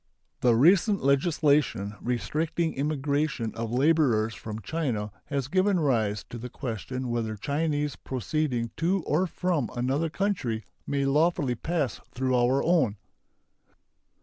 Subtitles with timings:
[0.39, 7.09] The recent legislation restricting immigration of laborers from China has given rise to the question
[7.09, 12.95] whether Chinese proceeding to or from another country may lawfully pass through our own.